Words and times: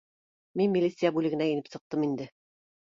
Мин 0.61 0.73
милиция 0.77 1.13
бүлегенә 1.19 1.51
инеп 1.53 1.71
сыҡтым 1.77 2.11
инде 2.11 2.31